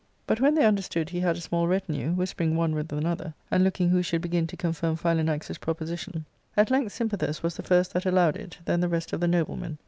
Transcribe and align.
But 0.25 0.41
when 0.41 0.55
they 0.55 0.65
understood 0.65 1.11
he 1.11 1.19
had 1.19 1.37
a 1.37 1.41
small 1.41 1.67
re 1.67 1.79
tinue, 1.79 2.15
whispering 2.15 2.55
one 2.55 2.73
with 2.73 2.91
another, 2.91 3.35
and 3.51 3.63
looking 3.63 3.91
who 3.91 4.01
should 4.01 4.21
begin 4.23 4.47
to 4.47 4.57
confirm 4.57 4.95
Philanax's 4.97 5.59
proposition, 5.59 6.25
at 6.57 6.71
length 6.71 6.91
Sympathus 6.91 7.43
was 7.43 7.55
the 7.55 7.61
first 7.61 7.93
that 7.93 8.07
allowed 8.07 8.35
it, 8.35 8.57
then 8.65 8.79
the 8.79 8.89
rest 8.89 9.13
of 9.13 9.19
the 9.19 9.27
noblemen. 9.27 9.77